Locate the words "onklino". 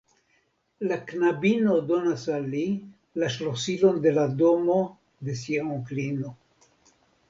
5.79-6.39